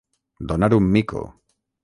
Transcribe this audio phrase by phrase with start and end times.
[0.51, 1.23] Donar un mico.